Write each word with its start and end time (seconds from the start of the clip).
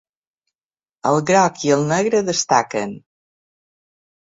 El 1.11 1.19
groc 1.31 1.63
i 1.69 1.75
el 1.77 1.87
negre 1.93 2.25
destaquen. 2.33 3.01